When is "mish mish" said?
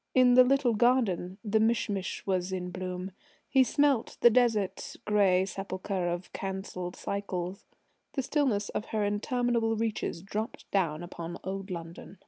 1.59-2.25